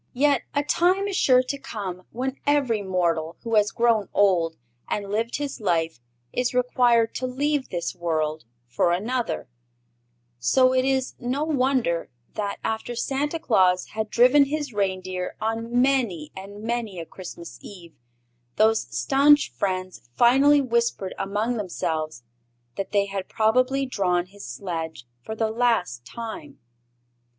[0.15, 4.57] Yet a time is sure to come when every mortal who has grown old
[4.89, 5.99] and lived his life
[6.33, 9.47] is required to leave this world for another;
[10.39, 16.31] so it is no wonder that, after Santa Claus had driven his reindeer on many
[16.35, 17.93] and many a Christmas Eve,
[18.55, 22.23] those stanch friends finally whispered among themselves
[22.75, 26.57] that they had probably drawn his sledge for the last time.